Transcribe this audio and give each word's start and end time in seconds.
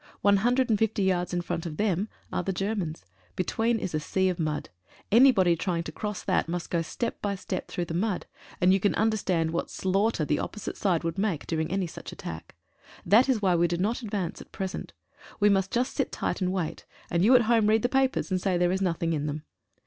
One 0.21 0.37
hundred 0.37 0.71
and 0.71 0.79
fifty 0.79 1.03
yards 1.03 1.31
in 1.31 1.41
front 1.41 1.67
of 1.67 1.77
them 1.77 2.09
are 2.33 2.41
the 2.41 2.51
Germans. 2.51 3.05
Be 3.35 3.43
tween 3.43 3.77
is 3.77 3.93
a 3.93 3.99
sea 3.99 4.29
of 4.29 4.39
mud. 4.39 4.69
Anybody 5.11 5.55
trying 5.55 5.83
to 5.83 5.91
cross 5.91 6.23
that 6.23 6.49
must 6.49 6.71
go 6.71 6.81
step 6.81 7.21
by 7.21 7.35
step 7.35 7.67
through 7.67 7.85
the 7.85 7.93
mud, 7.93 8.25
and 8.59 8.73
you 8.73 8.79
can 8.79 8.95
understand 8.95 9.51
what 9.51 9.69
slaughter 9.69 10.25
the 10.25 10.39
opposite 10.39 10.75
side 10.75 11.03
would 11.03 11.19
make 11.19 11.45
during 11.45 11.69
any 11.69 11.85
such 11.85 12.11
attack. 12.11 12.55
That 13.05 13.29
is 13.29 13.43
why 13.43 13.53
we 13.55 13.67
do 13.67 13.77
not 13.77 14.01
advance 14.01 14.41
at 14.41 14.51
present. 14.51 14.91
We 15.39 15.49
must 15.49 15.69
just 15.69 15.93
sit 15.93 16.11
tight, 16.11 16.41
and 16.41 16.51
wait, 16.51 16.87
and 17.11 17.23
you 17.23 17.35
at 17.35 17.43
home 17.43 17.67
read 17.67 17.83
the 17.83 17.87
papers, 17.87 18.31
and 18.31 18.41
say 18.41 18.57
there 18.57 18.71
is 18.71 18.81
nothing 18.81 19.13
in 19.13 19.27
them. 19.27 19.43